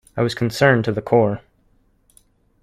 I 0.17 0.23
was 0.23 0.33
concerned 0.33 0.83
to 0.85 0.91
the 0.91 1.01
core. 1.03 1.41